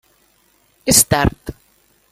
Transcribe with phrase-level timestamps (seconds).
[0.95, 1.55] És tard.